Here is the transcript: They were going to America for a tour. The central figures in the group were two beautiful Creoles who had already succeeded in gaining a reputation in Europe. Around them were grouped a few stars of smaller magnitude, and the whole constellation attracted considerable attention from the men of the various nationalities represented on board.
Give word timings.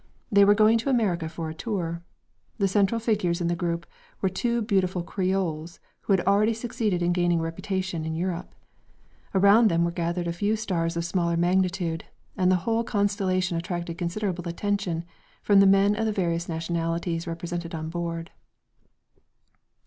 They 0.31 0.43
were 0.43 0.55
going 0.55 0.79
to 0.79 0.89
America 0.89 1.29
for 1.29 1.47
a 1.47 1.53
tour. 1.53 2.01
The 2.57 2.67
central 2.67 2.97
figures 2.99 3.39
in 3.39 3.49
the 3.49 3.55
group 3.55 3.85
were 4.19 4.29
two 4.29 4.63
beautiful 4.63 5.03
Creoles 5.03 5.79
who 5.99 6.13
had 6.13 6.21
already 6.25 6.55
succeeded 6.55 7.03
in 7.03 7.13
gaining 7.13 7.39
a 7.39 7.43
reputation 7.43 8.03
in 8.03 8.15
Europe. 8.15 8.55
Around 9.35 9.67
them 9.67 9.85
were 9.85 9.91
grouped 9.91 10.17
a 10.25 10.33
few 10.33 10.55
stars 10.55 10.97
of 10.97 11.05
smaller 11.05 11.37
magnitude, 11.37 12.05
and 12.35 12.51
the 12.51 12.55
whole 12.65 12.83
constellation 12.83 13.59
attracted 13.59 13.99
considerable 13.99 14.47
attention 14.47 15.05
from 15.43 15.59
the 15.59 15.67
men 15.67 15.95
of 15.95 16.07
the 16.07 16.11
various 16.11 16.49
nationalities 16.49 17.27
represented 17.27 17.75
on 17.75 17.89
board. 17.89 18.31